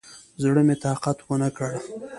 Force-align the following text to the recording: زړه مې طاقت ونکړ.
زړه 0.41 0.61
مې 0.67 0.75
طاقت 0.83 1.17
ونکړ. 1.29 1.71